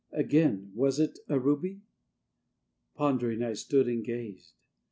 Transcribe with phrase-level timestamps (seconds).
[0.13, 1.83] Again, Was it a ruby?
[2.95, 4.53] Pondering, I stood and gazed.